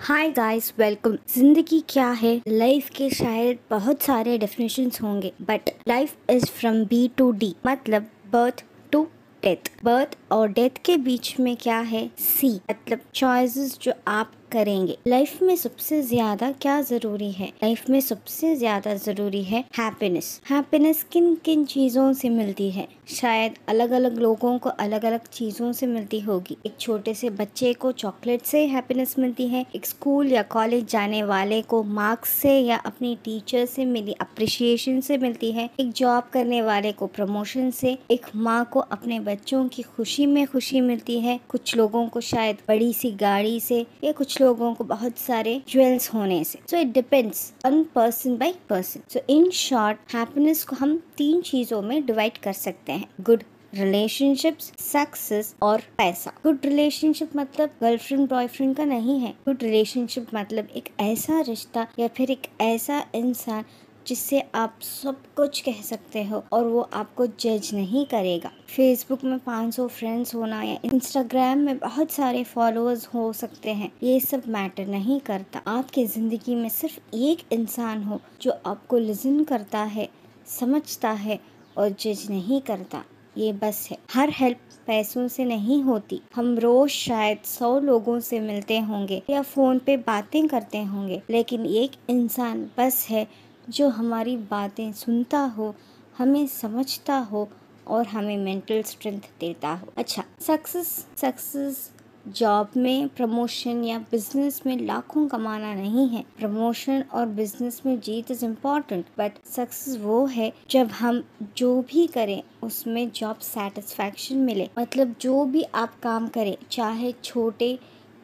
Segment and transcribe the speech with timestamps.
[0.00, 2.34] Hi guys welcome ज़िंदगी क्या है?
[2.48, 8.06] लाइफ के शायद बहुत सारे डेफिनेशंस होंगे but life is from B to D मतलब
[8.32, 9.02] बर्थ टू
[9.42, 12.06] डेथ बर्थ और डेथ के बीच में क्या है?
[12.18, 17.46] सी मतलब चॉइसेस जो आप करेंगे। लाइफ में सबसे ज़्यादा क्या ज़रूरी है?
[17.64, 22.86] लाइफ में सबसे ज़्यादा ज़रूरी है हैप्पीनेस। हैप्पीनेस किन किन चीज़ों से मिलती है?
[23.10, 27.72] शायद अलग अलग लोगों को अलग अलग चीज़ों से मिलती होगी। एक छोटे से बच्चे
[27.74, 32.58] को चॉकलेट से हैप्पीनेस मिलती है। एक स्कूल या कॉलेज जाने वाले को मार्क्स से
[32.58, 37.70] या अपनी टीचर से मिली अप्रिसिएशन से मिलती है। एक जॉब करने वाले को प्रमोशन
[37.70, 42.20] से एक माँ को अपने बच्चों की खुशी में खुशी मिलती है। कुछ लोगों को
[42.22, 46.76] शायद बड़ी सी गाड़ी से या कुछ लोगों को बहुत सारे ज्वेल्स होने से। So
[46.76, 52.04] it depends on person by person so in short happiness को हम तीन चीज़ों में
[52.06, 53.42] डिवाइड कर सकते हैं। गुड
[53.74, 60.68] रिलेशनशिप्स सक्सेस और पैसा। गुड रिलेशनशिप मतलब गर्लफ्रेंड बॉयफ्रेंड का नहीं है। गुड रिलेशनशिप मतलब
[60.76, 63.64] एक ऐसा रिश्ता या फिर एक ऐसा इंसान
[64.08, 69.38] जिससे आप सब कुछ कह सकते हो और वो आपको जज नहीं करेगा। फेसबुक में
[69.38, 74.86] 500 फ्रेंड्स होना या इंस्टाग्राम में बहुत सारे फॉलोअर्स हो सकते हैं, ये सब मैटर
[74.86, 80.08] नहीं करता। आपके ज़िंदगी में सिर्फ़ एक इंसान हो जो आपको लिजन करता है,
[80.50, 81.38] समझता है
[81.76, 83.04] और जज नहीं करता।
[83.36, 88.40] ये बस है। हर हेल्प पैसों से नहीं होती। हम रोज शायद सौ लोगों से
[88.40, 93.26] मिलते होंगे या फ़ोन पे बातें करते होंगे, लेकिन एक इंसान बस है
[93.68, 95.74] जो हमारी बातें सुनता हो,
[96.18, 97.48] हमें समझता हो
[97.86, 101.90] और हमें मेंटल स्ट्रेंथ देता हो। अच्छा सक्सेस सक्सेस
[102.28, 108.30] जॉब में प्रमोशन या बिज़नेस में लाखों कमाना नहीं है। प्रमोशन और बिज़नेस में जीत
[108.30, 111.22] इज़ इम्पोर्टेंट बट सक्सेस वो है जब हम
[111.56, 117.78] जो भी करें, उसमें जॉब सेटिस्फैक्शन मिले। मतलब जो भी आप काम करें, चाहे छोटे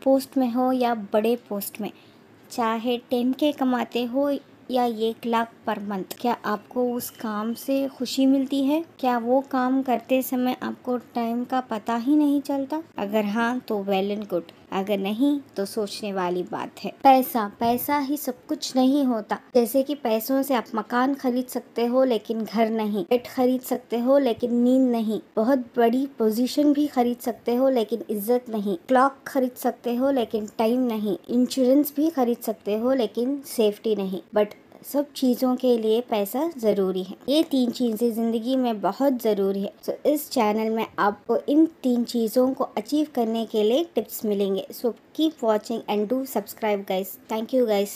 [0.04, 1.90] पोस्ट में हो या बड़े पोस्ट में,
[2.50, 4.30] चाहे टेन के कमाते हो
[4.70, 6.04] या एक लाख पर मंथ?
[6.20, 8.84] क्या आपको उस काम से खुशी मिलती है?
[8.98, 12.82] क्या वो काम करते समय आपको टाइम का पता ही नहीं चलता?
[12.98, 14.42] अगर हाँ तो वेल एंड गुड
[14.74, 19.82] अगर नहीं तो सोचने वाली बात है। पैसा पैसा ही सब कुछ नहीं होता। जैसे
[19.82, 24.18] कि पैसों से आप मकान खरीद सकते हो, लेकिन घर नहीं। पेट खरीद सकते हो,
[24.18, 29.52] लेकिन नींद नहीं। बहुत बड़ी पोजीशन भी खरीद सकते हो, लेकिन इज़्ज़त नहीं। क्लॉक खरीद
[29.56, 35.12] सकते हो, लेकिन टाइम नहीं। इंश्योरेंस भी खरीद सकते हो, लेकिन सेफ्टी नहीं। बट सब
[35.16, 39.92] चीज़ों के लिए पैसा ज़रूरी है। ये तीन चीज़ें ज़िंदगी में बहुत ज़रूरी है। सो
[39.92, 44.66] so, इस चैनल में आपको इन तीन चीज़ों को अचीव करने के लिए टिप्स मिलेंगे।
[44.72, 47.90] So keep watching and do subscribe guys thank you guys